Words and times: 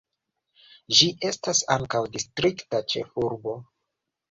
Ĝi 0.99 1.09
estas 1.31 1.61
ankaŭ 1.77 2.03
distrikta 2.17 2.83
ĉefurbo. 2.95 3.57